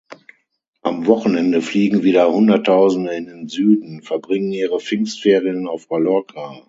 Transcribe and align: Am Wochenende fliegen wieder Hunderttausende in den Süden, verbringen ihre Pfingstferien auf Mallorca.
Am 0.81 1.05
Wochenende 1.05 1.61
fliegen 1.61 2.01
wieder 2.01 2.33
Hunderttausende 2.33 3.11
in 3.13 3.27
den 3.27 3.47
Süden, 3.47 4.01
verbringen 4.01 4.51
ihre 4.51 4.79
Pfingstferien 4.79 5.67
auf 5.67 5.91
Mallorca. 5.91 6.59